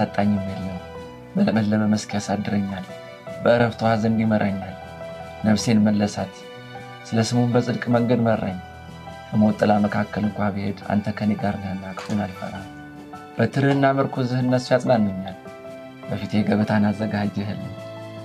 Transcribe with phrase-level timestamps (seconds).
[0.00, 0.76] የሚያሳጣኝም የለም።
[1.36, 2.84] በለመለመ መስክ ያሳድረኛል፣
[3.42, 4.74] በዕረፍቱ ውኃ ዘንድ ይመራኛል።
[5.46, 6.34] ነፍሴን መለሳት፣
[7.08, 8.58] ስለ ስሙም በጽድቅ መንገድ መራኝ።
[9.28, 12.66] በሞት ጥላ መካከል እንኳ ብሄድ አንተ ከኔ ጋር ነህና ክፉን አልፈራም።
[13.36, 15.36] በትርህና ምርኩዝህ እነሱ ያጽናኑኛል።
[16.04, 17.74] በፊቴ ገበታን አዘጋጀህልኝ፣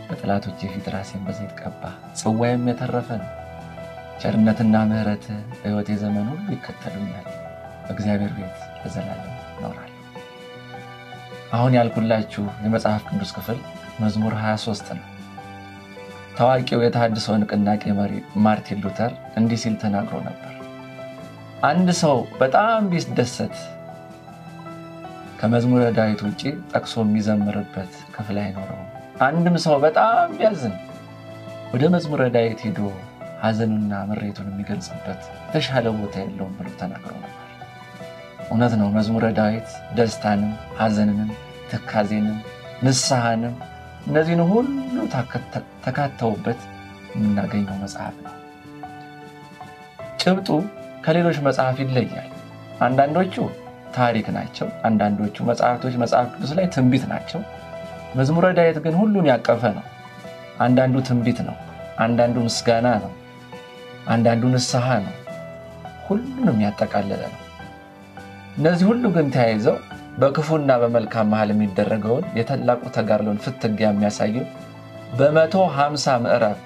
[0.09, 1.83] በጠላቶቼ ፊት ራሴን በዘይት ቀባ።
[2.19, 3.31] ጽዋዬም የተረፈ ነው።
[4.21, 7.27] ቸርነትና ምሕረትህ በሕይወቴ ዘመን ሁሉ ይከተሉኛል።
[7.85, 9.92] በእግዚአብሔር ቤት ለዘላለም እኖራለሁ።
[11.53, 13.57] አሁን ያልኩላችሁ የመጽሐፍ ቅዱስ ክፍል
[13.99, 15.07] መዝሙር 23 ነው።
[16.37, 18.13] ታዋቂው የተሃድሶ ንቅናቄ መሪ
[18.45, 20.49] ማርቲን ሉተር እንዲህ ሲል ተናግሮ ነበር።
[21.63, 23.57] አንድ ሰው በጣም ቢደሰት
[25.39, 28.89] ከመዝሙረ ዳዊት ውጭ ጠቅሶ የሚዘምርበት ክፍል አይኖረውም።
[29.25, 30.75] አንድም ሰው በጣም ቢያዝን
[31.73, 32.79] ወደ መዝሙረ ዳዊት ሄዶ
[33.43, 37.42] ሐዘኑና ምሬቱን የሚገልጽበት የተሻለ ቦታ የለውም ብሎ ተናግሮ ነበር።
[38.47, 41.29] እውነት ነው። መዝሙረ ዳዊት ደስታንም፣ ሐዘንንም፣
[41.71, 42.37] ትካዜንም፣
[42.83, 43.53] ንስሐንም
[44.07, 44.95] እነዚህን ሁሉ
[45.85, 46.61] ተካተውበት
[47.15, 48.33] የምናገኘው መጽሐፍ ነው።
[50.19, 50.49] ጭብጡ
[51.05, 52.29] ከሌሎች መጽሐፍ ይለያል።
[52.81, 53.35] አንዳንዶቹ
[53.95, 57.41] ታሪክ ናቸው። አንዳንዶቹ መጽሐፍቶች መጽሐፍ ቅዱስ ላይ ትንቢት ናቸው።
[58.15, 59.85] መዝሙረ ዳዊት ግን ሁሉን ያቀፈ ነው።
[60.59, 61.55] አንዳንዱ ትንቢት ነው፣
[61.97, 63.11] አንዳንዱ ምስጋና ነው፣
[64.07, 65.15] አንዳንዱ ንስሐ ነው።
[66.07, 67.39] ሁሉንም ያጠቃለለ ነው።
[68.57, 69.77] እነዚህ ሁሉ ግን ተያይዘው
[70.17, 74.35] በክፉና በመልካም መሃል የሚደረገውን የታላቁ ተጋድሎን ፍትጊያ የሚያሳዩ
[75.17, 76.59] በመቶ ሀምሳ ምዕራፍ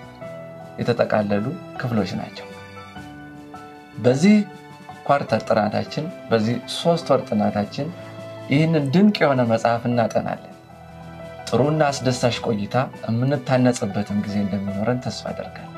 [0.80, 1.46] የተጠቃለሉ
[1.80, 2.48] ክፍሎች ናቸው።
[3.98, 4.36] በዚህ
[5.08, 7.88] ኳርተር ጥናታችን በዚህ ሶስት ወር ጥናታችን
[8.52, 10.54] ይህንን ድንቅ የሆነ መጽሐፍ እናጠናለን።
[11.50, 15.74] ጥሩና አስደሳች ቆይታ የምንታነጽበትም ጊዜ እንደሚኖረን ተስፋ አደርጋለሁ።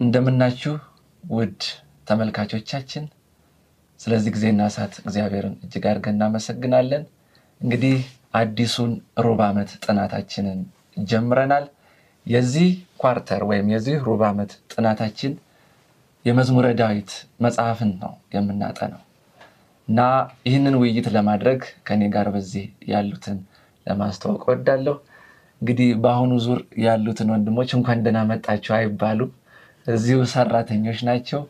[0.00, 0.74] እንደምናችሁ
[1.24, 1.60] ውድ
[2.06, 3.04] ተመልካቾቻችን
[4.02, 7.02] ስለዚህ ጊዜና ሰዓት እግዚአብሔርን እጅግ አድርገን እናመሰግናለን።
[7.60, 7.96] እንግዲህ
[8.34, 8.92] አዲሱን
[9.24, 10.60] ሩብ ዓመት ጥናታችንን
[11.10, 11.64] ጀምረናል።
[12.26, 12.68] የዚህ
[13.02, 15.32] ኳርተር ወይም የዚህ ሩብ ዓመት ጥናታችን
[16.24, 17.12] የመዝሙረ ዳዊት
[17.44, 19.00] መጽሐፍን ነው የምናጠነው
[19.88, 20.00] እና
[20.46, 23.38] ይህንን ውይይት ለማድረግ ከኔ ጋር በዚህ ያሉትን
[23.86, 24.94] ለማስተዋወቅ እወዳለሁ።
[25.62, 29.20] እንግዲህ በአሁኑ ዙር ያሉትን ወንድሞች እንኳን ደህና መጣችሁ አይባሉ፣
[29.86, 31.40] እዚሁ ሰራተኞች ናቸው።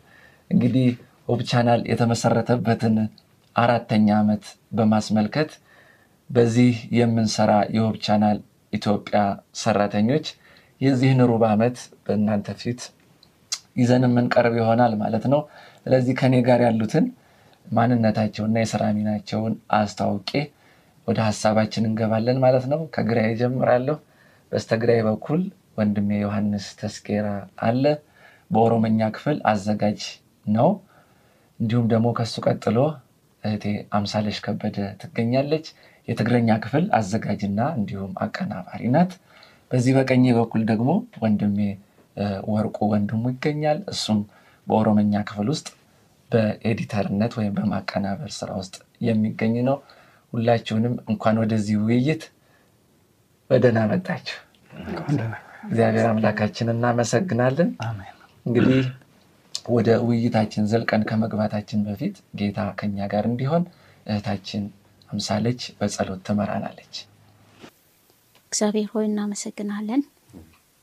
[0.50, 0.86] እንግዲህ
[1.28, 2.96] Hope Channel የተመሰረተበትን
[3.56, 4.44] አራተኛ ዓመት
[4.76, 5.50] በማስመልከት
[6.30, 8.38] በዚህ የምንሰራ የ Hope Channel
[8.72, 9.18] ኢትዮጵያ
[9.62, 10.26] ሰራተኞች
[10.80, 12.80] የዚህን ሩብ ዓመት በእናንተ ፊት
[13.76, 15.40] ይዘን የምንቀርብ ይሆናል ማለት ነው።
[15.84, 17.04] ስለዚህ ከኔ ጋር ያሉትን
[17.66, 20.30] ማንነታቸውና የስራ ሚናቸውን አስታውቄ
[21.08, 23.96] ወደ ሀሳባችን እንገባለን ማለት ነው። ከግራዬ ጀምራለሁ።
[24.52, 25.40] በስተግራዬ በኩል
[25.78, 27.28] ወንድሜ ዮሐንስ ተስኬራ
[27.68, 27.84] አለ።
[28.50, 30.00] በኦሮመኛ ክፍል አዘጋጅ
[30.46, 30.68] ነው።
[31.62, 32.78] እንዲሁም ደግሞ ከሱ ቀጥሎ
[33.44, 33.64] እህቴ
[33.96, 35.66] አምሳለሽ ከበደ ትገኛለች።
[36.08, 39.12] የትግረኛ ክፍል አዘጋጅና እንዲሁም አቀናባሪ ናት።
[39.70, 40.90] በዚህ በቀኝ በኩል ደግሞ
[41.22, 41.58] ወንድሜ
[42.52, 44.18] ወርቁ ወንድሙ ይገኛል። እሱም
[44.66, 45.68] በኦሮመኛ ክፍል ውስጥ
[46.30, 48.74] በኤዲተርነት ወይም በማቀናበር ስራ ውስጥ
[49.06, 49.76] የሚገኝ ነው።
[50.32, 52.22] ሁላችሁንም እንኳን ወደዚህ ውይይት
[53.50, 54.38] በደህና መጣችሁ።
[55.66, 57.70] እግዚአብሔር አምላካችን እናመሰግናለን።
[58.46, 58.78] እንግዲህ
[59.66, 63.64] ወደ ውይይታችን ዘልቀን ከመግባታችን በፊት ጌታ ከኛ ጋር እንዲሆን
[64.06, 64.62] እህታችን
[65.08, 66.94] አምሳለች በጸሎት ትመራናለች።
[68.52, 70.02] እግዚአብሔር ሆይ እናመሰግናለን።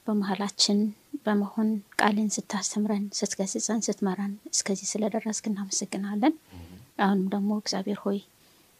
[0.07, 0.79] በመሀላችን
[1.25, 1.69] በመሆን
[2.01, 6.33] ቃልን ስታስተምረን፣ ስትገስጸን፣ ስትመራን እስከዚህ ስለደረስክ እናመሰግናለን።
[6.99, 8.19] አሁንም ደግሞ እግዚአብሔር ሆይ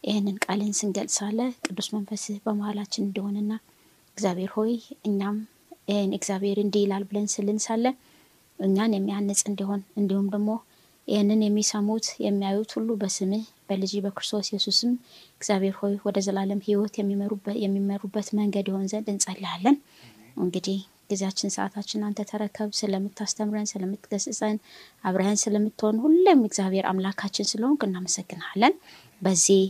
[0.04, 3.52] ይህንን ቃልን ስንገልጽ ሳለ ቅዱስ መንፈስህ በመሀላችን እንዲሆንና
[4.16, 4.72] እግዚአብሔር ሆይ
[5.04, 5.36] እኛም
[5.88, 7.58] ይህን እግዚአብሔር እንዲህ ይላል ብለን ስልን
[8.60, 10.50] እኛን የሚያንጽ እንዲሆን እንዲሁም ደግሞ
[11.08, 14.90] ይህንን የሚሰሙት የሚያዩት ሁሉ በስምህ በልጅ በክርስቶስ ኢየሱስም
[15.36, 16.94] እግዚአብሔር ሆይ ወደ ዘላለም ሕይወት
[17.64, 19.76] የሚመሩበት መንገድ ይሆን ዘንድ እንጸልያለን።
[20.36, 20.78] እንግዲህ
[21.10, 24.56] ጊዜያችን፣ ሰዓታችን አንተ ተረከብ። ስለምታስተምረን፣ ስለምትገስጸን፣
[25.04, 28.74] አብረህን ስለምትሆን ሁሌም እግዚአብሔር አምላካችን ስለሆንክ እናመሰግናለን።
[29.22, 29.62] በዚህ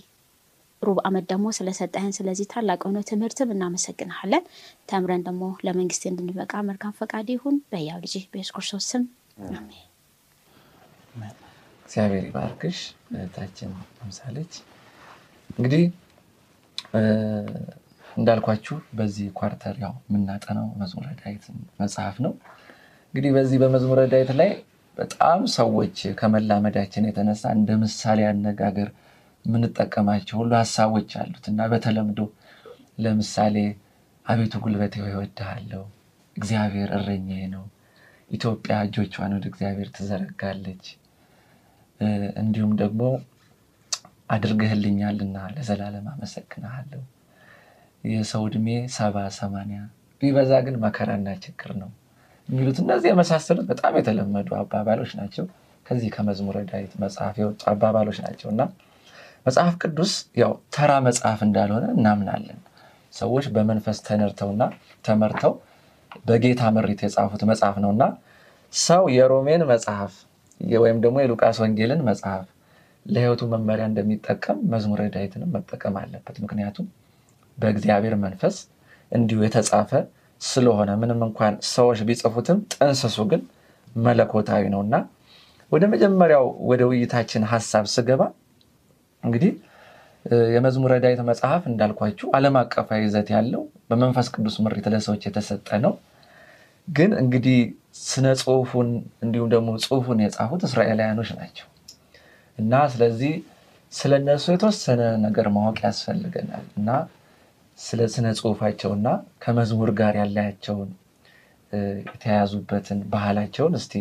[0.82, 4.44] ሩብ ዓመት ደግሞ ስለሰጠህን ስለዚህ ታላቅ የሆነ ትምህርትም እናመሰግናለን።
[4.88, 9.02] ተምረን ደግሞ ለመንግስት እንድንበቃ መልካም ፈቃድ ይሁን በያው ልጅ በኢየሱስ ክርስቶስ ስም
[9.56, 9.86] አሜን።
[11.86, 12.78] እግዚአብሔር ይባርክሽ
[13.12, 13.70] እህታችን
[14.02, 14.52] አምሳለች።
[15.50, 15.84] እንግዲህ
[18.16, 21.44] እንዳልኳችሁ በዚህ ኳርተር ያው የምናጠናው መዝሙረ ዳዊት
[21.80, 22.32] መጽሐፍ ነው።
[23.14, 24.50] እንግዲህ በዚህ በመዝሙረ ዳዊት ላይ
[24.98, 28.88] በጣም ሰዎች ከመላመዳችን የተነሳ እንደ ምሳሌ አነጋገር
[29.44, 32.20] የምንጠቀማቸው ሁሉ ሀሳቦች አሉት እና በተለምዶ
[33.04, 33.56] ለምሳሌ
[34.26, 35.84] አቤቱ ጉልበቴ ሆይ እወድሃለሁ፣
[36.36, 37.64] እግዚአብሔር እረኛዬ ነው፣
[38.30, 40.84] ኢትዮጵያ እጆቿን ወደ እግዚአብሔር ትዘረጋለች፣
[42.42, 43.00] እንዲሁም ደግሞ
[44.34, 47.00] አድርገህልኛልና ለዘላለም አመሰግንሃለሁ፣
[48.04, 49.78] የሰው ዕድሜ ሰባ ሰማንያ
[50.20, 51.90] ቢበዛ ግን መከራና ችግር ነው
[52.48, 55.44] የሚሉት እነዚህ የመሳሰሉት በጣም የተለመዱ አባባሎች ናቸው።
[55.86, 58.62] ከዚህ ከመዝሙረ ዳዊት መጽሐፍ የወጡ አባባሎች ናቸው እና
[59.46, 62.58] መጽሐፍ ቅዱስ ያው ተራ መጽሐፍ እንዳልሆነ እናምናለን።
[63.12, 64.62] ሰዎች በመንፈስ ተነድተውና
[65.04, 65.52] ተመርተው
[66.26, 68.04] በጌታ ምሪት የጻፉት መጽሐፍ ነው እና
[68.72, 70.12] ሰው የሮሜን መጽሐፍ
[70.80, 72.44] ወይም ደግሞ የሉቃስ ወንጌልን መጽሐፍ
[73.06, 76.86] ለሕይወቱ መመሪያ እንደሚጠቀም መዝሙረ ዳዊትንም መጠቀም አለበት። ምክንያቱም
[77.58, 78.56] በእግዚአብሔር መንፈስ
[79.12, 79.90] እንዲሁ የተጻፈ
[80.40, 83.42] ስለሆነ ምንም እንኳን ሰዎች ቢጽፉትም ጥንስሱ ግን
[83.98, 84.94] መለኮታዊ ነው እና
[85.72, 88.22] ወደ መጀመሪያው ወደ ውይይታችን ሀሳብ ስገባ
[89.24, 89.52] እንግዲህ
[90.54, 95.94] የመዝሙረ ዳዊት መጽሐፍ እንዳልኳችሁ ዓለም አቀፋዊ ይዘት ያለው በመንፈስ ቅዱስ ምሪት ለሰዎች የተሰጠ ነው።
[96.88, 97.58] ግን እንግዲህ
[98.04, 98.88] ስነ ጽሁፉን
[99.24, 101.66] እንዲሁም ደግሞ ጽሁፉን የጻፉት እስራኤላውያኖች ናቸው
[102.58, 103.32] እና ስለዚህ
[103.92, 106.90] ስለ እነሱ የተወሰነ ነገር ማወቅ ያስፈልገናል እና
[107.78, 109.08] ስለ ስነ ጽሁፋቸውና
[109.42, 110.90] ከመዝሙር ጋር ያላቸውን
[112.06, 113.94] የተያያዙበትን ባህላቸውን እስቲ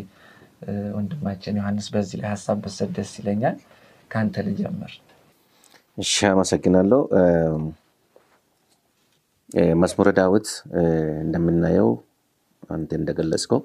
[0.95, 3.57] ወንድማችን ዮሐንስ በዚህ ላይ ሀሳብ ብሰጥ ደስ ይለኛል።
[4.12, 4.94] ከአንተ ልጀምር።
[6.00, 7.00] እሺ፣ አመሰግናለሁ።
[9.81, 10.48] መዝሙረ ዳዊት
[11.24, 11.90] እንደምናየው
[12.69, 13.62] አንተ እንደገለጽከው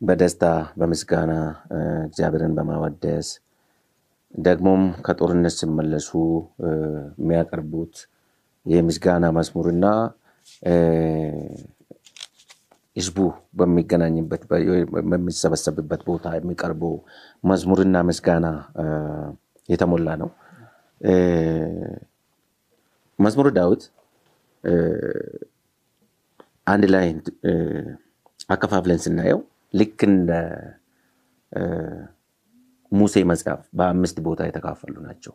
[0.00, 0.44] በደስታ
[0.78, 1.32] በምስጋና
[2.06, 3.28] እግዚአብሔርን በማወደስ
[4.44, 6.10] ደግሞም ከጦርነት ሲመለሱ
[7.18, 7.94] የሚያቀርቡት
[8.66, 9.86] የምስጋና መዝሙርና
[12.96, 13.18] ህዝቡ
[13.58, 14.42] በሚገናኝበት
[15.10, 16.94] በሚሰበሰብበት ቦታ የሚቀርበው
[17.44, 18.46] መዝሙርና ምስጋና
[19.68, 20.30] የተሞላ ነው።
[23.18, 23.82] መዝሙረ ዳዊት
[26.66, 27.06] አንድ ላይ
[28.50, 29.40] አከፋፍለን ስናየው
[29.74, 30.30] ልክ እንደ
[32.92, 35.34] ሙሴ መጽሐፍ በአምስት ቦታ የተካፈሉ ናቸው።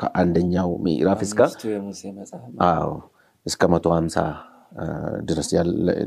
[0.00, 1.40] ከአንደኛው ምዕራፍ እስከ
[3.46, 4.16] እስከ መቶ ሀምሳ
[5.28, 5.48] ድረስ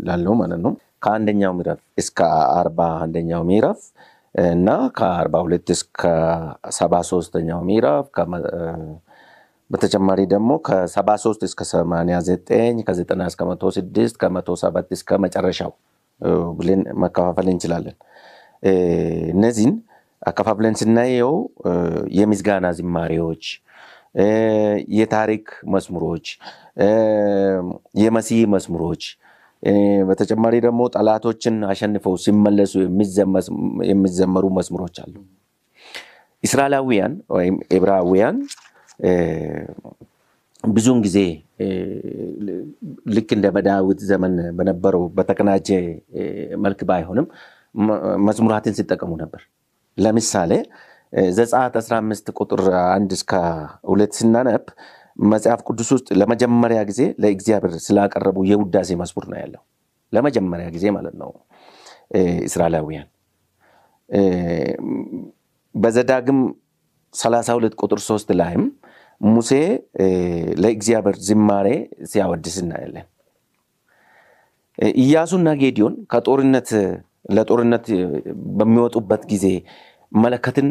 [0.07, 2.19] ላለው ማለት ነው። ከአንደኛው ምዕራፍ እስከ
[2.55, 3.81] አርባ አንደኛው ምዕራፍ
[4.35, 4.67] እና
[4.97, 6.01] ከአርባ ሁለት እስከ
[6.77, 8.07] ሰባ ሶስተኛው ምዕራፍ
[9.69, 15.71] በተጨማሪ ደግሞ ከሰባ ሶስት እስከ ሰማንያ ዘጠኝ ከዘጠና እስከ መቶ ስድስት ከመቶ ሰባት እስከ መጨረሻው
[16.57, 17.95] ብለን መከፋፈል እንችላለን።
[19.33, 19.75] እነዚህን
[20.21, 21.33] አከፋፍለን ስናየው
[22.17, 23.43] የምስጋና ዝማሬዎች፣
[24.95, 26.25] የታሪክ መዝሙሮች፣
[28.01, 29.03] የመሲህ መዝሙሮች
[30.09, 32.73] በተጨማሪ ደግሞ ጠላቶችን አሸንፈው ሲመለሱ
[33.89, 35.15] የሚዘመሩ መዝሙሮች አሉ።
[36.43, 38.37] እስራኤላውያን ወይም ኤብራውያን
[40.69, 41.17] ብዙውን ጊዜ
[43.15, 45.69] ልክ እንደ በዳዊት ዘመን በነበረው በተቀናጀ
[46.63, 47.27] መልክ ባይሆንም
[48.27, 49.41] መዝሙራትን ሲጠቀሙ ነበር።
[49.97, 50.51] ለምሳሌ
[51.33, 53.31] ዘጸአት 15 ቁጥር አንድ እስከ
[53.89, 54.65] ሁለት ስናነብ
[55.31, 59.61] መጽሐፍ ቅዱስ ውስጥ ለመጀመሪያ ጊዜ ለእግዚአብሔር ስላቀረቡ የውዳሴ መዝሙር ነው ያለው።
[60.13, 61.31] ለመጀመሪያ ጊዜ ማለት ነው።
[62.45, 63.07] እስራኤላውያን
[65.75, 66.39] በዘዳግም
[67.13, 68.63] 32 ቁጥር 3 ላይም
[69.21, 69.51] ሙሴ
[70.63, 71.67] ለእግዚአብሔር ዝማሬ
[72.11, 73.07] ሲያወድስ እናያለን።
[75.01, 76.69] ኢያሱና ጌዲዮን ከጦርነት
[77.29, 77.85] ለጦርነት
[78.59, 79.45] በሚወጡበት ጊዜ
[80.11, 80.67] መለከትን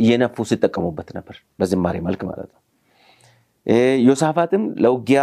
[0.00, 2.60] እየነፉ ሲጠቀሙበት ነበር፣ በዝማሬ መልክ ማለት ነው።
[4.06, 5.22] ዮሳፋትም ለውጊያ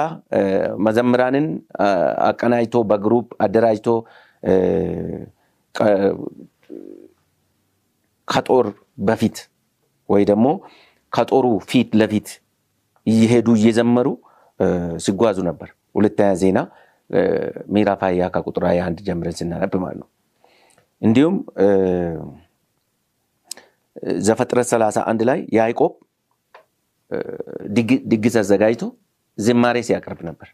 [0.85, 1.47] መዘምራንን
[2.27, 3.87] አቀናጅቶ በ group አደራጅቶ
[8.27, 8.67] ከጦር
[9.07, 9.37] በፊት
[10.09, 10.47] ወይ ደግሞ
[11.13, 12.29] ከጦሩ ፊት ለፊት
[13.07, 14.07] እየሄዱ እየዘመሩ
[15.05, 16.59] ሲጓዙ ነበር። ሁለተኛ ዜና
[17.73, 20.07] ምዕራፍ ሃያ ከቁጥር ሃያ አንድ ጀምረን ስናነብ ማለት ነው።
[21.01, 21.35] እንዲሁም
[24.27, 25.93] ዘፍጥረት ሰላሳ አንድ ላይ ያዕቆብ
[28.11, 28.83] ድግስ አዘጋጅቶ
[29.37, 30.49] ዝማሬ ሲያቀርብ ነበር።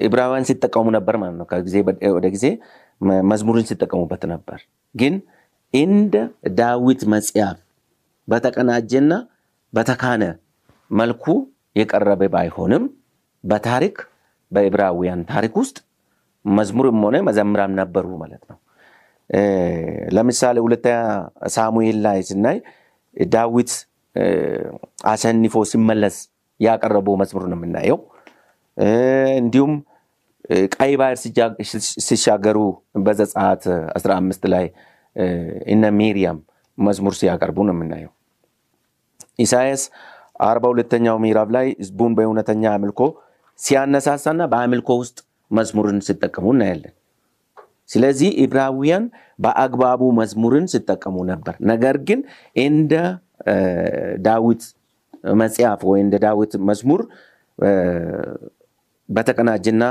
[0.00, 1.76] ዕብራውያን ሲጠቀሙ ነበር ማለት ነው። ከጊዜ
[2.16, 2.46] ወደ ጊዜ
[3.30, 4.58] መዝሙርን ሲጠቀሙበት ነበር።
[4.94, 5.14] ግን
[5.74, 6.14] እንደ
[6.58, 7.58] ዳዊት መጽሐፍ
[8.28, 9.12] በተቀናጀና
[9.72, 10.22] በተካነ
[10.90, 11.24] መልኩ
[11.76, 12.84] የቀረበ ባይሆንም
[13.44, 13.96] በታሪክ
[14.52, 15.76] በዕብራውያን ታሪክ ውስጥ
[16.44, 18.58] መዝሙርም ሆነ መዘምራን ነበሩ ማለት ነው።
[20.16, 20.96] ለምሳሌ ሁለተኛ
[21.54, 22.58] ሳሙኤል ላይ ስናይ
[23.16, 23.72] ዳዊት
[25.04, 26.16] አሸንፎ ሲመለስ
[26.60, 27.98] ያቀረበው መዝሙር ነው የምናየው።
[29.40, 29.72] እንዲሁም
[30.74, 31.16] ቀይ ባህር
[32.06, 32.58] ሲሻገሩ
[33.06, 33.64] በዘጸአት
[33.96, 34.66] 15 ላይ
[35.72, 36.38] እነ ሚሪያም
[36.78, 38.12] መዝሙር ሲያቀርቡ ነው የምናየው።
[39.38, 39.82] ኢሳያስ
[40.42, 43.00] አርባ ሁለተኛው ምዕራፍ ላይ ህዝቡን በእውነተኛ አምልኮ
[43.58, 45.18] ሲያነሳሳና በአምልኮ ውስጥ
[45.50, 46.94] መዝሙርን ሲጠቀሙ እናያለን።
[47.90, 49.04] ስለዚህ ዕብራውያን
[49.38, 52.20] በአግባቡ መዝሙርን ሲጠቀሙ ነበር። ነገር ግን
[52.64, 52.92] እንደ
[54.26, 54.62] ዳዊት
[55.40, 57.00] መጽሐፍ ወይ እንደ ዳዊት መዝሙር
[59.08, 59.84] በተቀናጅና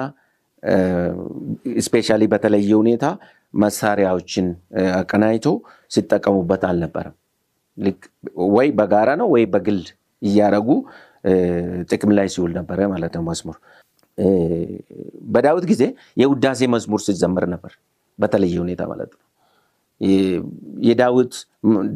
[1.85, 3.05] ስፔሻሊ በተለየ ሁኔታ
[3.55, 4.47] መሳሪያዎችን
[4.99, 5.47] አቀናጅቶ
[5.91, 7.15] ሲጠቀሙበት አልነበረም።
[8.53, 9.79] ወይ በጋራ ነው ወይ በግል
[10.21, 10.69] እያደረጉ
[11.91, 13.57] ጥቅም ላይ ሲውል ነበረ ማለት ነው መዝሙር።
[15.33, 15.83] በዳዊት ጊዜ
[16.21, 17.73] የውዳሴ መዝሙር ሲዘመር ነበር
[18.19, 19.21] በተለየ ሁኔታ ማለት ነው።
[20.87, 21.33] የዳዊት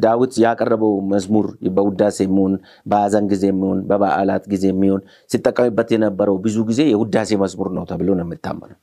[0.04, 2.54] ዳዊት ያቀረበው መዝሙር በውዳሴ የሚሆን
[2.90, 8.24] በሀዘን ጊዜ የሚሆን በበዓላት ጊዜ የሚሆን ሲጠቀምበት የነበረው ብዙ ጊዜ የውዳሴ መዝሙር ነው ተብሎ ነው
[8.26, 8.78] የሚታመነው።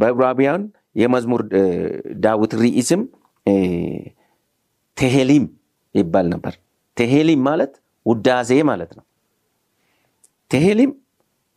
[0.00, 0.62] በዕብራውያን
[0.96, 1.42] የመዝሙር
[2.22, 3.02] ዳዊት ርዕስም
[4.96, 5.44] ቴሄሊም
[5.94, 6.54] ይባል ነበር።
[6.96, 7.72] ቴሄሊም ማለት
[8.06, 9.04] ውዳሴ ማለት ነው።
[10.50, 10.92] ቴሄሊም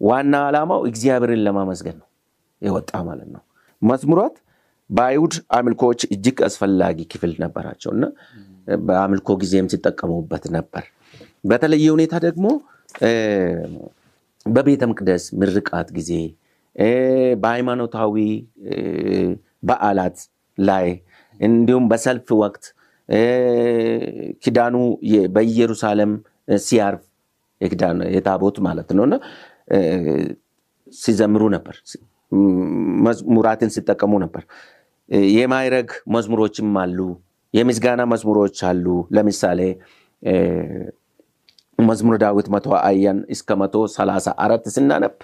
[0.01, 2.08] ዋና ዓላማው እግዚአብሔርን ለማመስገን ነው
[2.62, 3.41] የወጣ ማለት ነው።
[3.81, 4.36] መዝሙራት
[4.89, 8.05] በአይሁድ አምልኮዎች እጅግ አስፈላጊ ክፍል ነበራቸው እና
[8.88, 10.84] በአምልኮ ጊዜም ሲጠቀሙበት ነበር።
[11.46, 12.48] በተለየ ሁኔታ ደግሞ
[14.46, 16.12] በቤተ መቅደስ ምርቃት ጊዜ፣
[17.41, 18.15] በሃይማኖታዊ
[19.63, 20.17] በዓላት
[20.58, 20.88] ላይ
[21.39, 22.63] እንዲሁም በሰልፍ ወቅት
[24.43, 24.75] ኪዳኑ
[25.36, 26.12] በኢየሩሳሌም
[26.63, 27.01] ሲያርፍ
[28.15, 29.15] የታቦት ማለት ነው እና
[30.94, 31.75] ሲዘምሩ ነበር።
[33.06, 34.44] መዝሙራትን ሲጠቀሙ ነበር።
[35.34, 37.00] የማይረግ መዝሙሮችም አሉ።
[37.54, 38.86] የምስጋና መዝሙሮች አሉ።
[39.16, 39.60] ለምሳሌ
[41.80, 45.16] መዝሙር ዳዊት መቶ አያን እስከ መቶ ሰላሳ አራት ስናነብ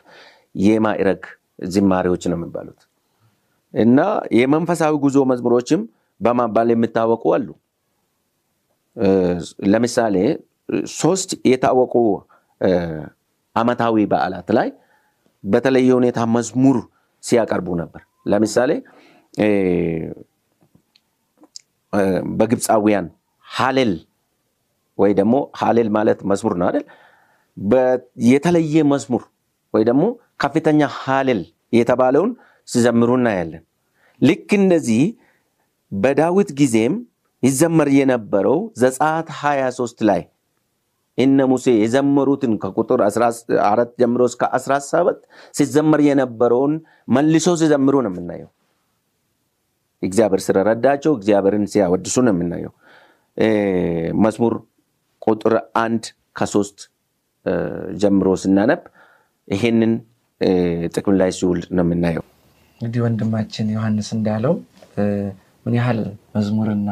[0.63, 1.23] የማይረግ
[1.69, 2.79] ዝማሬዎች ነው የሚባሉት
[3.73, 3.99] እና
[4.37, 5.81] የመንፈሳዊ ጉዞ መዝሙሮችም
[6.21, 7.47] በማባል የሚታወቁ አሉ።
[9.67, 10.15] ለምሳሌ
[10.97, 11.93] ሶስት የታወቁ
[13.59, 14.69] ዓመታዊ በዓላት ላይ
[15.43, 16.77] በተለየ ሁኔታ መዝሙር
[17.23, 18.71] ሲያቀርቡ ነበር። ለምሳሌ
[22.39, 23.05] በግብፃውያን
[23.45, 23.93] ሀሌል
[24.99, 26.85] ወይ ደግሞ ሀሌል ማለት መዝሙር ነው አይደል?
[28.27, 29.23] የተለየ መዝሙር
[29.73, 30.03] ወይ ደግሞ
[30.43, 31.41] ከፍተኛ ሀሌል
[31.73, 32.31] የተባለውን
[32.67, 33.63] ሲዘምሩ እናያለን።
[34.21, 35.01] ልክ እንደዚህ
[35.91, 36.93] በዳዊት ጊዜም
[37.43, 40.21] ይዘመር የነበረው ዘጸአት 23 ላይ
[41.17, 43.53] እነ ሙሴ የዘመሩትን ከቁጥር 14
[44.01, 45.21] ጀምሮ እስከ 17
[45.57, 46.73] ሲዘመር የነበረውን
[47.09, 48.49] መልሶ ሲዘምሩ ነው የምናየው።
[50.03, 52.73] እግዚአብሔር ስለረዳቸው እግዚአብሔርን ሲያወድሱ ነው የምናየው።
[54.23, 54.53] መዝሙር
[55.21, 56.03] ቁጥር አንድ
[56.37, 56.79] ከሶስት
[58.01, 58.81] ጀምሮ ስናነብ
[59.47, 59.93] ይሄንን
[60.95, 62.25] ጥቅም ላይ ሲውል ነው የምናየው።
[62.81, 64.53] እንግዲህ ወንድማችን ዮሐንስ እንዳለው
[65.65, 65.99] ምን ያህል
[66.35, 66.89] መዝሙርና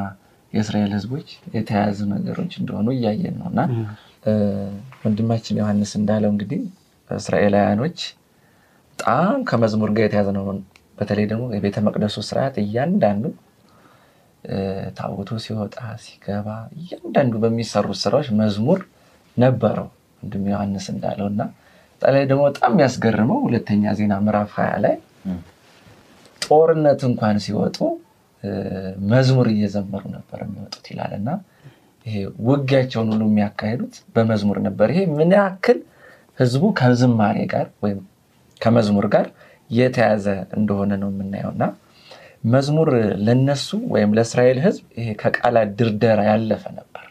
[0.54, 3.60] የእስራኤል ሕዝቦች የተያያዙ ነገሮች እንደሆኑ እያየን ነው እና
[5.04, 6.62] ወንድማችን ዮሐንስ እንዳለው እንግዲህ
[7.10, 7.98] እስራኤላውያኖች
[9.00, 10.46] በጣም ከመዝሙር ጋር የተያዘ ነው።
[10.98, 13.24] በተለይ ደግሞ የቤተ መቅደሱ ስርዓት እያንዳንዱ
[14.98, 18.80] ታቦቱ ሲወጣ ሲገባ፣ እያንዳንዱ በሚሰሩ ስራዎች መዝሙር
[19.38, 19.88] ነበረው
[20.22, 21.42] ወንድም ዮሐንስ እንዳለው እና
[22.02, 24.96] በተለይ ደግሞ በጣም የሚያስገርመው ሁለተኛ ዜና ምዕራፍ ሀያ ላይ
[26.42, 27.78] ጦርነት እንኳን ሲወጡ
[29.12, 31.30] መዝሙር እየዘመሩ ነበር የሚወጡት ይላል እና
[32.48, 35.78] ውጊያቸውን ሁሉ የሚያካሂዱት በመዝሙር ነበር። ይሄ ምን ያክል
[36.38, 38.00] ህዝቡ ከዝማሬ ጋር ወይም
[38.62, 39.28] ከመዝሙር ጋር
[39.70, 40.26] የተያዘ
[40.58, 41.64] እንደሆነ ነው የምናየው እና
[42.48, 42.90] መዝሙር
[43.26, 47.06] ለነሱ ወይም ለእስራኤል ህዝብ ይሄ ከቃላት ድርደራ ያለፈ ነበር።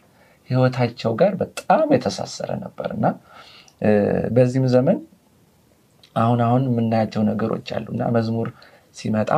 [0.51, 3.07] ህይወታቸው ጋር በጣም የተሳሰረ ነበር እና
[4.35, 4.99] በዚህም ዘመን
[6.17, 8.49] አሁን አሁን የምናያቸው ነገሮች አሉ እና መዝሙር
[8.97, 9.31] ሲመጣ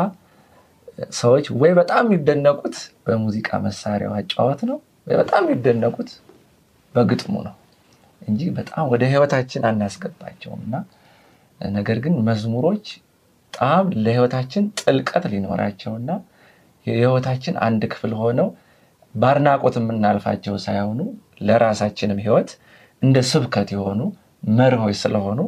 [1.17, 6.11] ሰዎች ወይ በጣም የሚደነቁት በሙዚቃ መሳሪያው አጫወት ነው በጣም የሚደነቁት
[6.95, 7.55] በግጥሙ ነው
[8.23, 10.77] እንጂ በጣም ወደ ህይወታችን አናስገባቸውም እና
[11.61, 12.87] ነገር ግን መዝሙሮች
[13.53, 16.11] በጣም ለህይወታችን ጥልቀት ሊኖራቸውና
[16.87, 18.49] የህይወታችን አንድ ክፍል ሆነው
[19.15, 21.01] በአድናቆት የምናልፋቸው ሳይሆኑ
[21.41, 22.51] ለራሳችንም ህይወት
[23.03, 24.01] እንደ ስብከት የሆኑ
[24.59, 25.41] መርሆች ስለሆኑ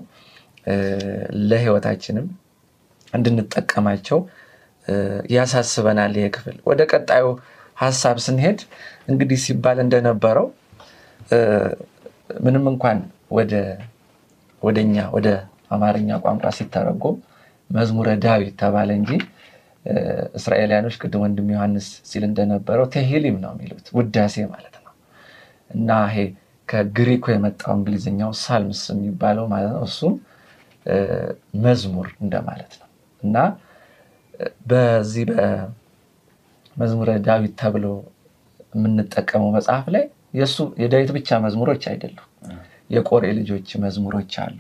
[1.51, 2.27] ለህይወታችንም
[3.13, 4.19] እንድንጠቀማቸው
[5.35, 7.25] ያሳስበናል። ይሄ ክፍል ወደ ቀጣዩ
[7.79, 8.59] ሀሳብ ስንሄድ
[9.11, 10.47] እንግዲህ ሲባል እንደነበረው
[12.45, 12.99] ምንም እንኳን
[14.63, 15.29] ወደኛ ወደ
[15.75, 17.17] አማርኛ ቋንቋ ሲተረጎም
[17.71, 19.11] መዝሙረ ዳዊት ተባለ እንጂ
[20.39, 24.93] እስራኤልያኖች ቅድም ወንድም ዮሐንስ ሲል እንደነበረው ቴሂሊም ነው የሚሉት ውዳሴ ማለት ነው።
[25.71, 26.17] እና ይሄ
[26.69, 30.15] ከግሪኮ የመጣው እንግሊዝኛው ሳልምስ የሚባለው ማለት ነው። እሱም
[31.65, 32.89] መዝሙር እንደማለት ነው
[33.23, 33.37] እና
[34.69, 35.25] በዚህ
[36.79, 37.87] በመዝሙረ ዳዊት ተብሎ
[38.75, 40.05] የምንጠቀመው መጽሐፍ ላይ
[40.39, 42.27] የእሱ የዳዊት ብቻ መዝሙሮች አይደሉም።
[42.91, 44.59] የቆሬ ልጆች መዝሙሮች አሉ፣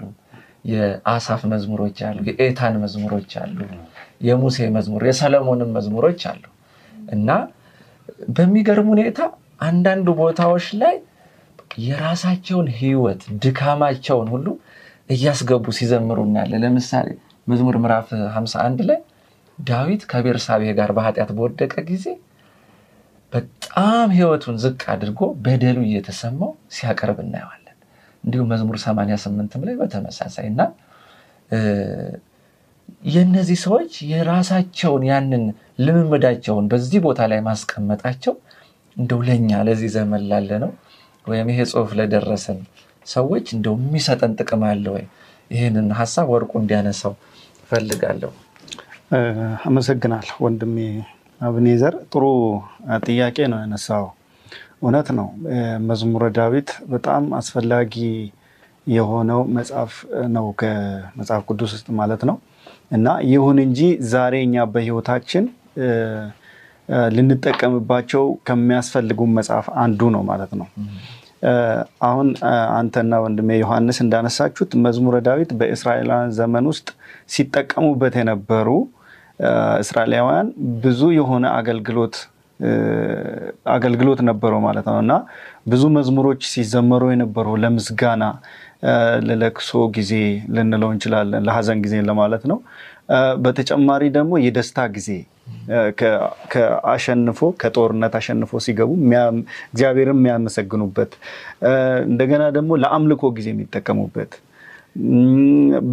[0.70, 3.58] የአሳፍ መዝሙሮች አሉ፣ የኤታን መዝሙሮች አሉ፣
[4.28, 6.42] የሙሴ መዝሙር፣ የሰለሞንም መዝሙሮች አሉ
[7.08, 7.30] እና
[8.36, 9.20] በሚገርም ሁኔታ
[9.66, 10.96] አንዳንድ ቦታዎች ላይ
[11.84, 14.46] የራሳቸውን ሕይወት ድካማቸውን ሁሉ
[15.10, 17.08] እያስገቡ ሲዘምሩ እናያለን። ለምሳሌ
[17.46, 18.98] መዝሙር ምዕራፍ 51 ላይ
[19.58, 22.06] ዳዊት ከቤርሳቤ ጋር በኃጢአት በወደቀ ጊዜ
[23.32, 27.76] በጣም ሕይወቱን ዝቅ አድርጎ በደሉ እየተሰማው ሲያቀርብ እናየዋለን።
[28.24, 30.60] እንዲሁም መዝሙር 88ም ላይ በተመሳሳይ እና
[33.08, 35.42] የእነዚህ ሰዎች የራሳቸውን ያንን
[35.78, 38.34] ልምምዳቸውን በዚህ ቦታ ላይ ማስቀመጣቸው
[38.96, 40.72] እንደው ለእኛ ለዚህ ዘመን ላለ ነው
[41.24, 42.60] ወይም ይሄ ጽሑፍ ለደረሰን
[43.06, 45.04] ሰዎች እንደው የሚሰጠን ጥቅም አለ ወይ?
[45.50, 47.12] ይህንን ሀሳብ ወርቁ እንዲያነሳው
[47.70, 48.32] ፈልጋለሁ።
[49.68, 50.76] አመሰግናለሁ ወንድሜ
[51.40, 52.24] አብኔዘር፣ ጥሩ
[53.06, 54.04] ጥያቄ ነው ያነሳው።
[54.82, 55.28] እውነት ነው
[55.88, 57.94] መዝሙረ ዳዊት በጣም አስፈላጊ
[58.86, 59.92] የሆነው መጽሐፍ
[60.34, 62.36] ነው ከመጽሐፍ ቅዱስ ውስጥ ማለት ነው
[62.92, 63.80] እና ይሁን እንጂ
[64.12, 65.46] ዛሬ እኛ በሕይወታችን
[67.16, 70.68] ልንጠቀምባቸው ከሚያስፈልጉ መጽሐፍ አንዱ ነው ማለት ነው።
[72.08, 72.28] አሁን
[72.78, 76.88] አንተና ወንድሜ ዮሐንስ እንዳነሳችሁት መዝሙረ ዳዊት በእስራኤላውያን ዘመን ውስጥ
[77.34, 78.68] ሲጠቀሙበት የነበሩ
[79.82, 80.48] እስራኤላውያን
[80.84, 82.16] ብዙ የሆነ አገልግሎት
[83.74, 85.12] አገልግሎት ነበረው ማለት ነው እና
[85.68, 88.24] ብዙ መዝሙሮች ሲዘመሩ የነበረው ለምስጋና፣
[89.28, 90.12] ለለቅሶ ጊዜ
[90.54, 92.58] ልንለው እንችላለን፣ ለሀዘን ጊዜ ለማለት ነው።
[93.44, 95.08] በተጨማሪ ደግሞ የደስታ ጊዜ
[96.52, 98.90] ከአሸንፎ ከጦርነት አሸንፎ ሲገቡ
[99.72, 101.12] እግዚአብሔርን የሚያመሰግኑበት
[102.10, 104.32] እንደገና ደግሞ ለአምልኮ ጊዜ የሚጠቀሙበት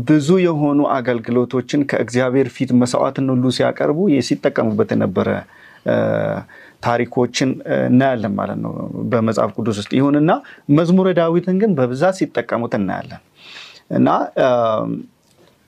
[0.08, 5.30] ብዙ የሆኑ አገልግሎቶችን ከእግዚአብሔር ፊት መስዋዕትን ሁሉ ሲያቀርቡ ሲጠቀሙበት የነበረ
[6.86, 7.50] ታሪኮችን
[7.86, 8.72] እናያለን ማለት ነው
[9.12, 10.32] በመጽሐፍ ቅዱስ ውስጥ። ይሁንና
[10.78, 13.22] መዝሙረ ዳዊትን ግን በብዛት ሲጠቀሙት እናያለን
[13.92, 14.10] እና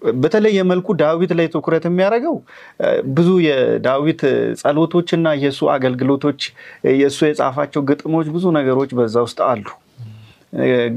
[0.01, 2.35] በተለየ መልኩ ዳዊት ላይ ትኩረት የሚያደርገው
[3.15, 4.21] ብዙ የዳዊት
[4.61, 6.41] ጸሎቶችና የእሱ አገልግሎቶች
[6.99, 9.65] የእሱ የጻፋቸው ግጥሞች ብዙ ነገሮች በዛ ውስጥ አሉ።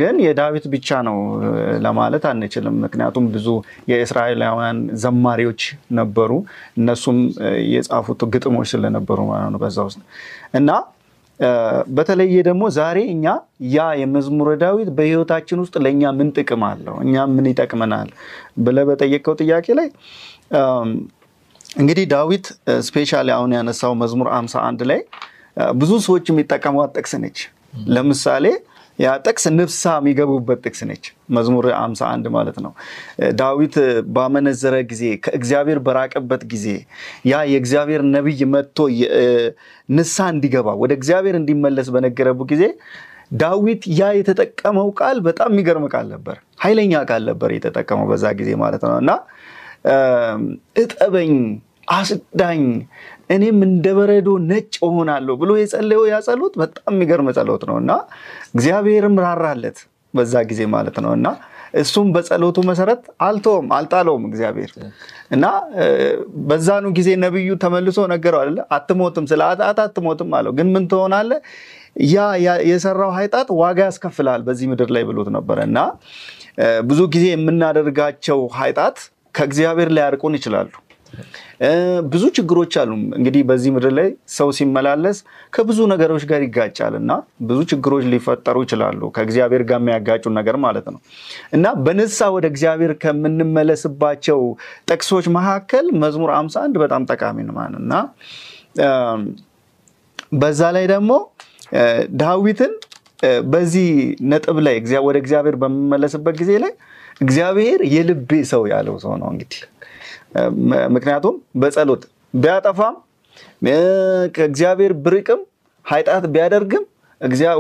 [0.01, 1.17] ግን የዳዊት ብቻ ነው
[1.85, 3.47] ለማለት አንችልም። ምክንያቱም ብዙ
[3.91, 5.63] የእስራኤላውያን ዘማሪዎች
[5.99, 6.31] ነበሩ፣
[6.79, 7.19] እነሱም
[7.73, 10.01] የጻፉት ግጥሞች ስለነበሩ ማለት ነው በዛ ውስጥ
[10.55, 10.71] እና
[11.91, 13.27] በተለየ ደግሞ ዛሬ እኛ
[13.75, 18.09] ያ የመዝሙረ ዳዊት በሕይወታችን ውስጥ ለእኛ ምን ጥቅም አለው፣ እኛ ምን ይጠቅመናል
[18.65, 19.89] ብለህ በጠየቀው ጥያቄ ላይ
[21.77, 22.47] እንግዲህ ዳዊት
[22.87, 25.01] ስፔሻሊ አሁን ያነሳው መዝሙር አምሳ አንድ ላይ
[25.77, 27.39] ብዙ ሰዎች የሚጠቀሟት ጥቅስ ነች።
[27.89, 28.47] ለምሳሌ
[29.01, 32.73] ያ ጥቅስ ንፍሳ የሚገቡበት ጥቅስ ነች። መዝሙር አምሳ አንድ ማለት ነው።
[33.39, 33.77] ዳዊት
[34.15, 36.67] ባመነዘረ ጊዜ ከእግዚአብሔር በራቀበት ጊዜ
[37.31, 38.79] ያ የእግዚአብሔር ነቢይ መጥቶ
[39.93, 42.65] ንሳ እንዲገባ ወደ እግዚአብሔር እንዲመለስ በነገረቡ ጊዜ
[43.41, 48.83] ዳዊት ያ የተጠቀመው ቃል በጣም የሚገርም ቃል ነበር። ኃይለኛ ቃል ነበር የተጠቀመው በዛ ጊዜ ማለት
[48.87, 49.11] ነው እና
[50.83, 51.35] እጠበኝ፣
[51.95, 52.63] አስዳኝ
[53.31, 57.93] እኔም እንደ በረዶ ነጭ እሆናለሁ ብሎ የጸለየው ያ ጸሎት በጣም የሚገርም ጸሎት ነው እና
[58.55, 59.79] እግዚአብሔርም ራራለት
[60.15, 61.27] በዛ ጊዜ ማለት ነው እና
[61.81, 64.71] እሱም በጸሎቱ መሰረት አልተውም አልጣለውም እግዚአብሔር
[65.31, 65.45] እና
[66.49, 71.39] በዛኑ ጊዜ ነቢዩ ተመልሶ ነገረው አለ አትሞትም፣ ስለ ኃጢአት አትሞትም አለው። ግን ምን ትሆናለህ?
[72.11, 72.19] ያ
[72.71, 75.79] የሰራው ኃጢአት ዋጋ ያስከፍላል በዚህ ምድር ላይ ብሎት ነበረ እና
[76.89, 78.99] ብዙ ጊዜ የምናደርጋቸው ኃጢአት
[79.35, 80.71] ከእግዚአብሔር ሊያርቁን ይችላሉ።
[82.13, 85.19] ብዙ ችግሮች አሉ። እንግዲህ በዚህ ምድር ላይ ሰው ሲመላለስ
[85.55, 87.11] ከብዙ ነገሮች ጋር ይጋጫል እና
[87.49, 91.01] ብዙ ችግሮች ሊፈጠሩ ይችላሉ፣ ከእግዚአብሔር ጋር የሚያጋጩ ነገር ማለት ነው
[91.53, 94.41] እና በንስሐ ወደ እግዚአብሔር ከምንመለስባቸው
[94.91, 97.93] ጥቅሶች መካከል መዝሙር አምሳ አንድ በጣም ጠቃሚ ነው እና
[100.41, 101.13] በዛ ላይ ደግሞ
[102.21, 102.73] ዳዊትን
[103.53, 103.89] በዚህ
[104.31, 106.73] ነጥብ ላይ ወደ እግዚአብሔር በምመለስበት ጊዜ ላይ
[107.21, 109.59] እግዚአብሔር የልቤ ሰው ያለው ሰው ነው እንግዲህ
[110.95, 112.03] ምክንያቱም በጸሎት
[112.35, 112.97] ቢያጠፋም
[114.37, 115.41] ከእግዚአብሔር ብርቅም
[115.87, 116.85] ኃጢአት ቢያደርግም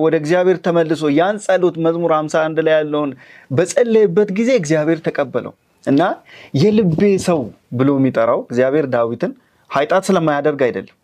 [0.04, 3.10] ወደ እግዚአብሔር ተመልሶ ያን ጸሎት መዝሙር 51 ላይ ያለውን
[3.50, 5.52] በጸለየበት ጊዜ እግዚአብሔር ተቀበለው
[5.84, 6.02] እና
[6.62, 7.40] የልቤ ሰው
[7.78, 9.32] ብሎ የሚጠራው እግዚአብሔር ዳዊትን
[9.70, 10.96] ኃጢአት ስለማያደርግ አይደለም፣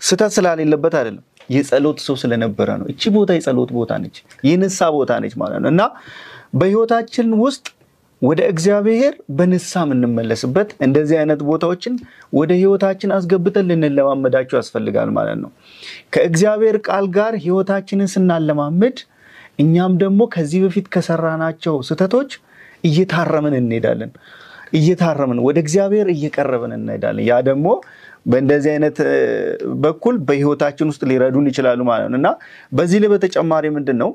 [0.00, 4.16] ስህተት ስላሌለበት አይደለም፣ የጸሎት ሰው ስለነበረ ነው። እቺ ቦታ የጸሎት ቦታ ነች፣
[4.48, 5.82] የንስሐ ቦታ ነች ማለት ነው እና
[6.54, 7.64] በህይወታችን ውስጥ
[8.22, 11.94] ወደ እግዚአብሔር በንስሐ የምንመለስበት እንደዚህ አይነት ቦታዎችን
[12.32, 15.50] ወደ ህይወታችን አስገብተን ልንለማመዳቸው ያስፈልጋል ማለት ነው።
[16.14, 18.98] ከእግዚአብሔር ቃል ጋር ህይወታችንን ስናለማምድ
[19.58, 22.30] እኛም ደግሞ ከዚህ በፊት ከሰራናቸው ስህተቶች
[22.84, 24.12] እየታረምን እንሄዳለን።
[24.72, 27.66] እየታረምን ወደ እግዚአብሔር እየቀረብን እንሄዳለን። ያ ደግሞ
[28.26, 28.98] በእንደዚህ አይነት
[29.84, 32.28] በኩል በህይወታችን ውስጥ ሊረዱን ይችላሉ ማለት ነው እና
[32.72, 34.10] በዚህ ላይ በተጨማሪ ምንድን ነው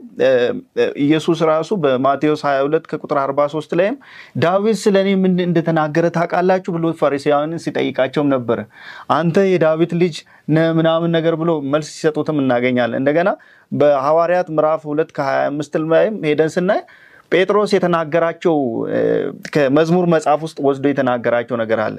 [1.05, 3.97] ኢየሱስ ራሱ በማቴዎስ 22 ከቁጥር 43 ላይም
[4.39, 8.59] ዳዊት ስለ እኔ ምን እንደተናገረ ታውቃላችሁ ብሎ ፈሪሳውያንን ሲጠይቃቸውም ነበረ።
[9.17, 10.15] አንተ የዳዊት ልጅ
[10.77, 13.29] ምናምን ነገር ብሎ መልስ ሲሰጡትም እናገኛለን። እንደገና
[13.71, 16.81] በሐዋርያት ምዕራፍ 2 ከ25 ላይም ሄደን ስናይ
[17.31, 18.55] ጴጥሮስ የተናገራቸው
[19.55, 21.97] ከመዝሙር መጽሐፍ ውስጥ ወስዶ የተናገራቸው ነገር አለ።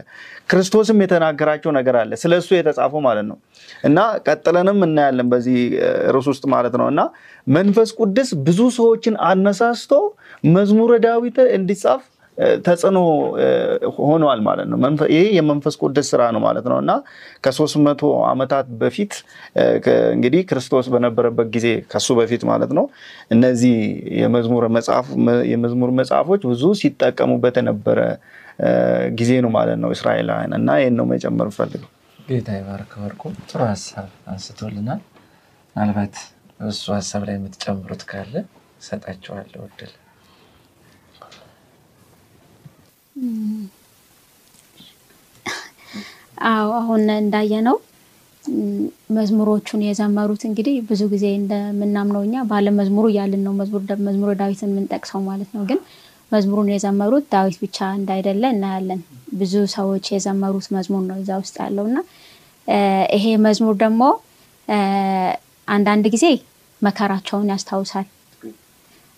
[0.50, 3.38] ክርስቶስም የተናገራቸው ነገር አለ፣ ስለ እሱ የተጻፈው ማለት ነው።
[3.84, 5.58] እና ቀጥለንም እናያለን በዚህ
[6.14, 7.02] ርዕስ ውስጥ ማለት ነው። እና
[7.50, 9.92] መንፈስ ቅዱስ ብዙ ሰዎችን አነሳስቶ
[10.52, 12.02] መዝሙረ ዳዊት እንዲጻፍ
[12.66, 12.98] ተጽዕኖ
[14.00, 14.78] ሆኗል ማለት ነው።
[15.12, 16.92] ይሄ የመንፈስ ቅዱስ ስራ ነው ማለት ነው እና
[17.44, 19.14] ከሶስት መቶ ዓመታት በፊት
[20.14, 22.86] እንግዲህ ክርስቶስ በነበረበት ጊዜ ከሱ በፊት ማለት ነው
[23.30, 23.76] እነዚህ
[25.50, 28.00] የመዝሙር መጽሐፎች ብዙ ሲጠቀሙበት የነበረ
[29.18, 31.90] ጊዜ ነው ማለት ነው እስራኤላውያን እና ይህን ነው መጨመር ፈልገው
[32.28, 35.00] ጌታ ይባርክ ወርቁ ጥሩ ሀሳብ አንስቶልናል።
[35.76, 36.16] ምናልባት
[36.66, 38.34] እሱ ሀሳብ ላይ የምትጨምሩት ካለ
[38.80, 39.92] እሰጣቸዋለሁ እድል።
[46.48, 47.76] አዎ አሁን እንዳየነው
[49.16, 53.52] መዝሙሮቹን የዘመሩት እንግዲህ ብዙ ጊዜ እንደምናምነው እኛ ባለ መዝሙሩ እያልን ነው
[54.06, 55.80] መዝሙረ ዳዊትን የምንጠቅሰው ማለት ነው። ግን
[56.32, 59.00] መዝሙሩን የዘመሩት ዳዊት ብቻ እንዳይደለ እናያለን።
[59.34, 61.98] ብዙ ሰዎች የዘመሩት መዝሙር ነው እዛ ውስጥ ያለው እና
[63.16, 64.02] ይሄ መዝሙር ደግሞ
[65.68, 66.26] አንዳንድ ጊዜ
[66.82, 68.06] መከራቸውን ያስታውሳል።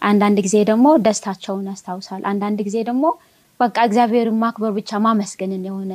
[0.03, 3.05] አንዳንድ ጊዜ ደግሞ ደስታቸውን ያስታውሳል። አንዳንድ ጊዜ ደግሞ
[3.61, 5.93] በቃ እግዚአብሔርን ማክበር ብቻ ማመስገንን የሆነ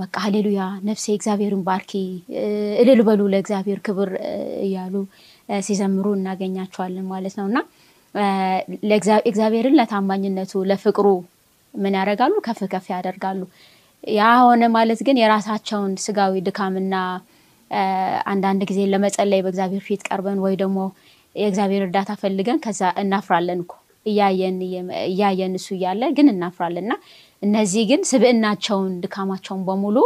[0.00, 1.92] በቃ ሀሌሉያ ነፍሴ እግዚአብሔርን ባርኪ
[2.82, 4.10] እልል በሉ ለእግዚአብሔር ክብር
[4.66, 4.94] እያሉ
[5.62, 7.58] ሲዘምሩ እናገኛቸዋለን ማለት ነው እና
[9.28, 11.06] እግዚአብሔርን ለታማኝነቱ ለፍቅሩ
[11.74, 12.34] ምን ያደርጋሉ?
[12.46, 13.40] ከፍ ከፍ ያደርጋሉ።
[14.12, 16.94] ያ ሆነ ማለት ግን የራሳቸውን ስጋዊ ድካምና
[18.30, 20.78] አንዳንድ ጊዜ ለመጸለይ በእግዚአብሔር ፊት ቀርበን ወይ ደግሞ
[21.34, 23.72] የእግዚአብሔር እርዳታ ፈልገን ከዛ እናፍራለን እኮ
[24.06, 26.94] እያየን እሱ እያለ ግን እናፍራለን። እና
[27.42, 29.96] እነዚህ ግን ስብዕናቸውን ድካማቸውን በሙሉ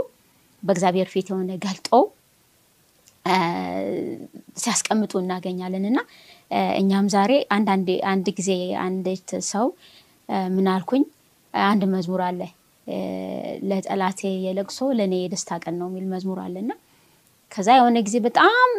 [0.63, 2.03] በእግዚአብሔር ፊት የሆነ ገልጠው
[4.57, 5.99] ሲያስቀምጡ እናገኛለን። እና
[6.81, 7.33] እኛም ዛሬ
[8.09, 8.51] አንድ ጊዜ
[8.85, 9.67] አንዲት ሰው
[10.75, 11.03] አልኩኝ?
[11.55, 12.41] አንድ መዝሙር አለ።
[13.69, 16.73] ለጠላቴ የለቅሶ ለእኔ የደስታ ቀን ነው የሚል መዝሙር አለና
[17.53, 18.71] ከዛ የሆነ ጊዜ በጣም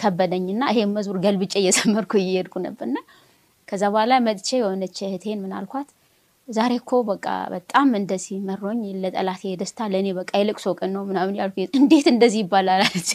[0.00, 2.98] ከበደኝና ይሄን መዝሙር ገልብጬ እየዘመርኩ እየሄድኩ ነበርና
[3.68, 5.88] ከዛ በኋላ መጥቼ የሆነች እህቴን ምን አልኳት?
[6.48, 11.56] ዛሬ እኮ በቃ በጣም እንደዚህ መሮኝ ለጠላቴ ደስታ ለእኔ በቃ የለቅሶ ቀን ነው ምናምን ያልኩ
[11.80, 13.10] እንዴት እንደዚህ ይባላል አለች።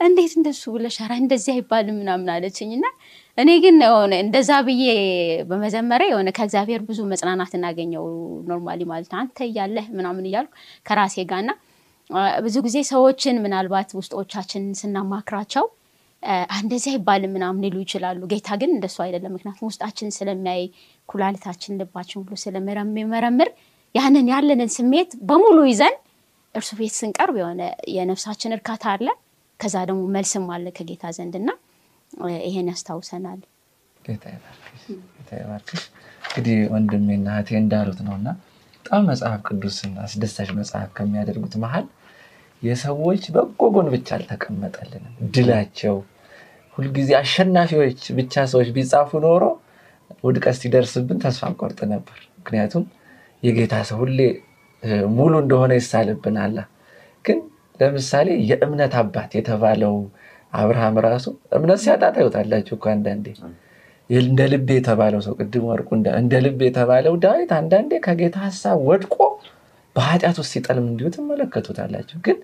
[0.00, 2.86] እንዴት እንደሱ ብለሽ ኧረ እንደዚህ አይባልም ምናምን አለችኝ። እና
[3.38, 4.84] እኔ ግን የሆነ እንደዛ ብዬ
[5.50, 8.04] በመዘመሪያ የሆነ ከእግዚአብሔር ብዙ መጽናናት እናገኘው
[8.50, 10.52] normally ማለት ነው። አንተ እያለህ ምናምን እያልኩ
[10.86, 11.52] ከራሴ ጋር እና
[12.44, 15.64] ብዙ ጊዜ ሰዎችን ምናልባት ውስጦቻችን ስናማክራቸው
[16.56, 20.62] እንደዚህ አይባልም ምናምን ሊሉ ይችላሉ። ጌታ ግን እንደሱ አይደለም። ምክንያቱም ውስጣችን ስለሚያይ
[21.08, 23.50] ኩላሊታችን፣ ልባችን ሁሉ ስለሚመረምር
[23.94, 25.94] ያንን ያለንን ስሜት በሙሉ ይዘን
[26.54, 27.62] እርሱ ቤት ስንቀርብ የሆነ
[27.94, 29.08] የነፍሳችን እርካታ አለ።
[29.60, 31.50] ከዛ ደግሞ መልስም አለ ከጌታ ዘንድ እና
[32.10, 33.40] አ፣ ይሄን ያስታውሰናል።
[34.00, 34.24] ጌታ
[35.16, 35.82] ጌታ ይባርክሽ።
[36.28, 38.28] እንግዲህ ወንድሜና እህቴ እንዳሉት ነው እና
[38.84, 41.86] በጣም መጽሐፍ ቅዱስን አስደሳች መጽሐፍ ከሚያደርጉት መሀል
[42.62, 45.96] የሰዎች በጎ ጎን ብቻ አልተቀመጠልንም። ድላቸው
[46.76, 49.44] ሁልጊዜ አሸናፊዎች ብቻ ሰዎች ቢጻፉ ኖሮ
[50.24, 52.84] ውድቀት ሲደርስብን ተስፋ እንቆርጥ ነበር። ምክንያቱም
[53.42, 54.20] የጌታ ሰው ሁሌ
[55.16, 56.56] ሙሉ እንደሆነ ይሳልብናል።
[57.24, 57.38] ግን
[57.80, 59.94] ለምሳሌ የእምነት አባት የተባለው
[60.52, 63.26] አብርሃም ራሱ እምነት ሲያጣ ታዩታላችሁ እኮ አንዳንዴ
[64.10, 65.88] እንደ ልብ የተባለው ሰው ቅድም ወርቁ
[66.18, 69.14] እንደ ልብ የተባለው ዳዊት አንዳንዴ ከጌታ ሀሳብ ወድቆ
[69.96, 72.38] በኃጢአት ውስጥ ሲጠልም እንዲሁ ትመለከቱታላችሁ። ግን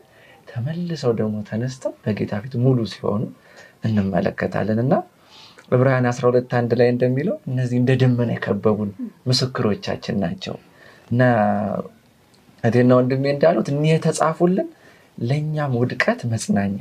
[0.49, 3.23] ተመልሰው ደግሞ ተነስተው በጌታ ፊት ሙሉ ሲሆኑ
[3.87, 4.95] እንመለከታለን። እና
[5.73, 8.91] ዕብራውያን 12 አንድ ላይ እንደሚለው እነዚህ እንደ ደመና የከበቡን
[9.29, 10.57] ምስክሮቻችን ናቸው።
[11.11, 11.23] እና
[12.65, 14.69] እህቴና ወንድሜ እንዳሉት እኒህ የተጻፉልን
[15.23, 16.77] ለእኛም ውድቀት መጽናኛ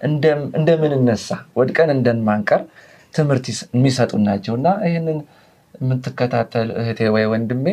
[0.00, 2.62] እንደም- እንደምንነሳ ወድቀን እንደማንቀር
[3.14, 5.18] ትምህርት የሚሰጡን ናቸው። እና ይህንን
[5.80, 7.66] የምትከታተል እህቴ ወይ ወንድሜ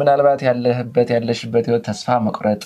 [0.00, 2.62] ምናልባት ያለህበት ያለሽበት ህይወት ተስፋ መቁረጥ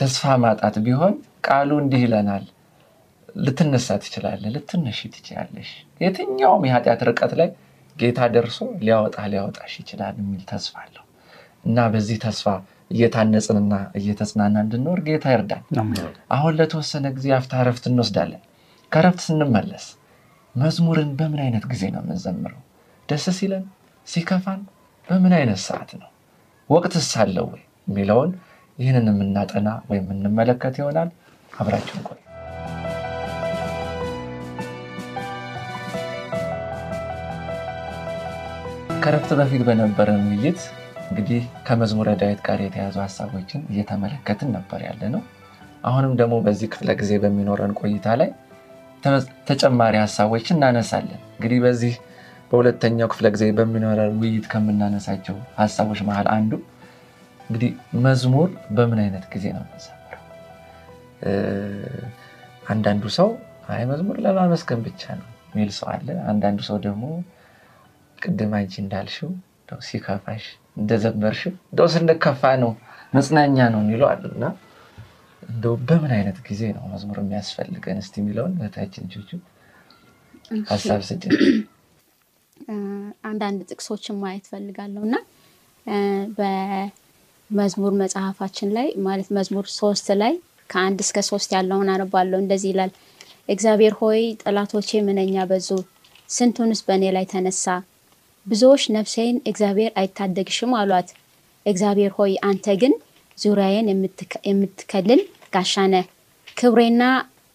[0.00, 1.14] ተስፋ ማጣት ቢሆን
[1.46, 2.44] ቃሉ እንዲህ ይለናል።
[3.38, 5.68] ልትነሳ ትችላለህ ልትነሺ ትችላለሽ
[6.04, 7.48] የትኛውም የኃጢአት ርቀት ላይ
[7.96, 11.04] ጌታ ደርሶ ሊያወጣ ሊያወጣሽ ይችላል የሚል ተስፋ አለው።
[11.64, 12.46] እና በዚህ ተስፋ
[12.90, 15.62] እየታነጽንና እየተጽናና እንድንኖር ጌታ ይርዳል
[16.36, 18.42] አሁን ለተወሰነ ጊዜ አፍታ ረፍት እንወስዳለን።
[18.92, 19.84] ከረፍት ስንመለስ
[20.54, 22.60] መዝሙርን በምን አይነት ጊዜ ነው የምንዘምረው?
[23.10, 23.64] ደስ ሲለን፣
[24.06, 24.60] ሲከፋን፣
[25.08, 26.08] በምን አይነት ሰዓት ነው?
[26.70, 28.30] ወቅትስ አለው ወይ የሚለውን
[28.78, 31.08] ይህንን የምናጠና ወይም የምንመለከት ይሆናል።
[31.52, 32.18] አብራችሁን ቆዩ።
[39.02, 40.60] ከረፍት በፊት በነበረን ውይይት
[41.06, 45.22] እንግዲህ ከመዝሙረ ዳዊት ጋር የተያዙ ሀሳቦችን እየተመለከትን ነበር ያለ ነው።
[45.84, 48.30] አሁንም ደግሞ በዚህ ክፍለ ጊዜ በሚኖረን ቆይታ ላይ
[49.48, 51.94] ተጨማሪ ሀሳቦችን እናነሳለን። እንግዲህ በዚህ
[52.50, 56.52] በሁለተኛው ክፍለ ጊዜ በሚኖረን ውይይት ከምናነሳቸው ሀሳቦች መሀል አንዱ
[57.42, 57.70] እንግዲህ
[58.04, 60.22] መዝሙር በምን አይነት ጊዜ ነው የምንዘምረው?
[62.70, 63.28] አንዳንዱ ሰው
[63.68, 67.04] አይ መዝሙር ለማመስገን ብቻ ነው የሚል ሰው አለ። አንዳንዱ ሰው ደግሞ
[68.18, 69.30] ቅድም አንቺ እንዳልሽው
[69.82, 70.44] ሲከፋሽ
[70.76, 72.70] እንደዘመርሽው እንደው ስንከፋ ነው
[73.14, 74.44] መጽናኛ ነው የሚለው አሉ እና
[75.42, 79.30] እንደው በምን አይነት ጊዜ ነው መዝሙር የሚያስፈልገን እስቲ የሚለውን እህታችን ቹቹ
[80.70, 81.24] ሀሳብ ስጭ።
[83.24, 85.16] አንዳንድ ጥቅሶችን ማየት ፈልጋለሁ እና
[86.38, 90.34] በመዝሙር መጽሐፋችን ላይ ማለት መዝሙር ሶስት ላይ
[90.70, 92.92] ከአንድ እስከ ሶስት ያለውን አነባለሁ። እንደዚህ ይላል፣
[93.48, 95.68] እግዚአብሔር ሆይ ጠላቶቼ ምንኛ በዙ፣
[96.28, 97.64] ስንቱንስ በእኔ ላይ ተነሳ።
[98.46, 101.08] ብዙዎች ነፍሴን እግዚአብሔር አይታደግሽም አሏት።
[101.66, 102.92] እግዚአብሔር ሆይ አንተ ግን
[103.38, 103.88] ዙሪያዬን
[104.50, 105.20] የምትከልል
[105.54, 106.06] ጋሻ ነህ፣
[106.56, 107.02] ክብሬና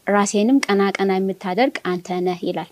[0.08, 2.70] ራሴንም ቀና ቀና የምታደርግ አንተ ነህ ይላል።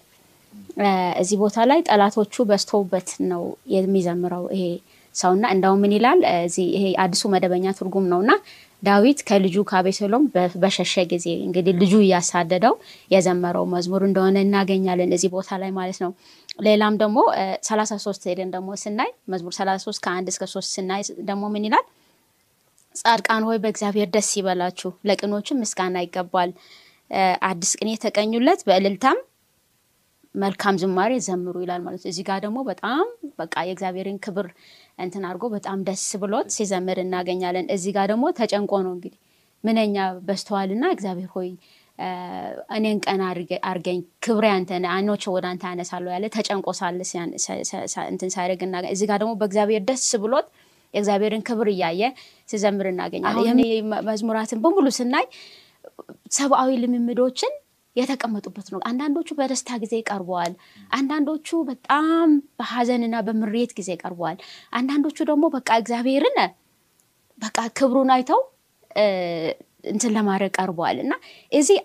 [1.21, 4.65] እዚህ ቦታ ላይ ጠላቶቹ በዝተውበት ነው የሚዘምረው ይሄ
[5.15, 6.19] ሰውና እንዳው ምን ይላል
[6.71, 8.31] ይሄ አዲሱ መደበኛ ትርጉም ነው እና
[8.83, 10.23] ዳዊት ከልጁ ከአቤሴሎም
[10.61, 12.73] በሸሸ ጊዜ እንግዲህ ልጁ እያሳደደው
[13.11, 16.11] የዘመረው መዝሙር እንደሆነ እናገኛለን እዚህ ቦታ ላይ ማለት ነው።
[16.59, 17.19] ሌላም ደግሞ
[17.69, 21.85] ሰላሳ ሶስት ሄደን ደግሞ ስናይ መዝሙር ሰላሳ ሶስት ከአንድ እስከ ሶስት ስናይ ደግሞ ምን ይላል?
[22.95, 26.51] ጻድቃን ሆይ በእግዚአብሔር ደስ ይበላችሁ፣ ለቅኖችም ምስጋና ይገባል።
[27.47, 29.17] አዲስ ቅኔ የተቀኙለት በእልልታም
[30.35, 33.03] መልካም ዝማሬ ዘምሩ ይላል ማለት ነው። እዚህ ጋር ደግሞ በጣም
[33.39, 34.47] በቃ የእግዚአብሔርን ክብር
[34.99, 39.19] እንትን አድርጎ በጣም ደስ ብሎት ሲዘምር እናገኛለን። እዚህ ጋር ደግሞ ተጨንቆ ነው እንግዲህ
[39.63, 41.49] ምንኛ በስተዋልና እግዚአብሔር ሆይ
[42.75, 43.21] እኔን ቀና
[43.69, 46.99] አርገኝ ክብሬ አንተ አይኖቼ ወደ አንተ ያነሳለሁ ያለ ተጨንቆ ሳለ
[48.11, 48.61] እንትን ሳያደርግ
[48.93, 50.47] እዚህ ጋር ደግሞ በእግዚአብሔር ደስ ብሎት
[50.93, 52.01] የእግዚአብሔርን ክብር እያየ
[52.49, 53.59] ሲዘምር እናገኛለን።
[54.09, 55.25] መዝሙራትን በሙሉ ስናይ
[56.31, 57.53] ሰብአዊ ልምምዶችን
[57.95, 60.53] የተቀመጡበት ነው። አንዳንዶቹ በደስታ ጊዜ ቀርበዋል።
[60.91, 62.29] አንዳንዶቹ በጣም
[62.59, 64.37] በሀዘንና በምሬት ጊዜ ቀርበዋል።
[64.73, 66.37] አንዳንዶቹ ደግሞ በቃ እግዚአብሔርን
[67.37, 68.41] በቃ ክብሩን አይተው
[69.91, 71.13] እንትን ለማድረግ ቀርበዋል እና
[71.51, 71.77] እዚህ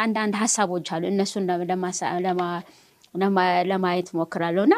[0.00, 1.46] አንዳንድ ሀሳቦች አሉ። እነሱን
[3.72, 4.76] ለማየት ሞክራለሁ እና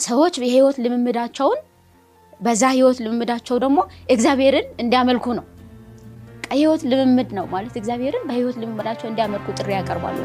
[0.00, 1.60] ሰዎች የህይወት ልምምዳቸውን
[2.40, 3.78] በዛ ህይወት ልምምዳቸው ደግሞ
[4.10, 5.44] እግዚአብሔርን እንዲያመልኩ ነው
[6.50, 10.18] ህይወት ልምምድ ነው ማለት እግዚአብሔርን በህይወት ልምምዳቸው እንዲያመልኩ ጥሪ ያቀርባሉ።